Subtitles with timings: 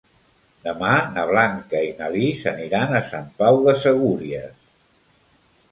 [0.67, 4.61] Demà na Blanca i na Lis aniran a Sant Pau de Segúries.